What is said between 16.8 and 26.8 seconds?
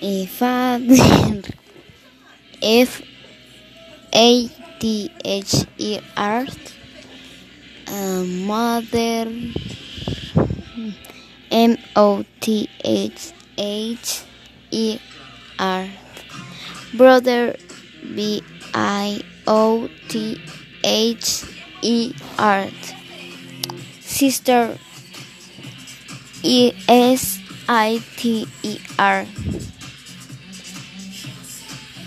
Brother. B I O T H E R. Sister. E